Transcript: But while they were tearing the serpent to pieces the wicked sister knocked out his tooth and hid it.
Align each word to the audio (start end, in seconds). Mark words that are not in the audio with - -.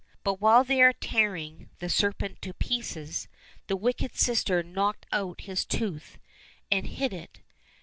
But 0.23 0.41
while 0.41 0.63
they 0.63 0.81
were 0.81 0.93
tearing 0.93 1.69
the 1.77 1.87
serpent 1.87 2.41
to 2.41 2.55
pieces 2.55 3.27
the 3.67 3.75
wicked 3.75 4.15
sister 4.15 4.63
knocked 4.63 5.05
out 5.11 5.41
his 5.41 5.63
tooth 5.63 6.17
and 6.71 6.87
hid 6.87 7.13
it. 7.13 7.41